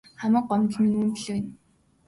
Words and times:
Хамаг 0.21 0.45
гомдол 0.49 0.79
минь 0.85 0.97
үүнд 0.99 1.17
л 1.21 1.25
байна. 1.31 1.49